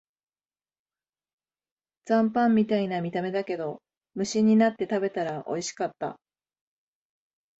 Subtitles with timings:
[2.07, 3.83] 残飯みたいな見た目だけど、
[4.15, 6.19] 無心になって食べたらおいしかった